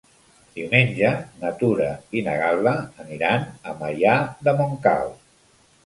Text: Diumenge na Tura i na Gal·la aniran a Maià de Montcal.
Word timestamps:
Diumenge 0.53 1.11
na 1.43 1.51
Tura 1.59 1.91
i 2.21 2.25
na 2.29 2.35
Gal·la 2.41 2.75
aniran 3.05 3.47
a 3.53 3.79
Maià 3.85 4.19
de 4.49 4.59
Montcal. 4.63 5.19